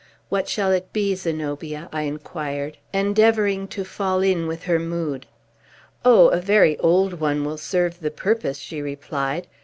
"What 0.29 0.49
shall 0.49 0.71
it 0.71 0.91
be, 0.91 1.13
Zenobia?" 1.13 1.87
I 1.93 2.01
inquired, 2.09 2.79
endeavoring 2.91 3.67
to 3.67 3.83
fall 3.85 4.21
in 4.21 4.47
with 4.47 4.63
her 4.63 4.79
mood. 4.79 5.27
"Oh, 6.03 6.29
a 6.29 6.41
very 6.41 6.75
old 6.79 7.19
one 7.19 7.45
will 7.45 7.59
serve 7.59 7.99
the 7.99 8.09
purpose," 8.09 8.57
she 8.57 8.81
replied. 8.81 9.45